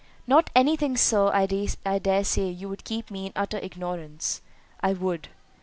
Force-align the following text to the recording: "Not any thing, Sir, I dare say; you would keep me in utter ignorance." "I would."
"Not 0.25 0.49
any 0.55 0.75
thing, 0.77 0.97
Sir, 0.97 1.29
I 1.31 1.45
dare 1.45 2.23
say; 2.23 2.49
you 2.49 2.67
would 2.69 2.85
keep 2.85 3.11
me 3.11 3.27
in 3.27 3.33
utter 3.35 3.59
ignorance." 3.59 4.41
"I 4.79 4.93
would." 4.93 5.27